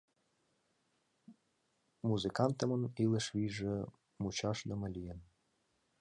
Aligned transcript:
Музыкантемын 2.09 2.83
илыш 3.03 3.25
вийже 3.37 3.73
мучашдыме 4.21 4.87
лийын. 4.95 5.19